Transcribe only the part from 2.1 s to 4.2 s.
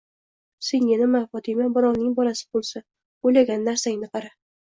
bolasi bo'lsa, o'ylagan narsangni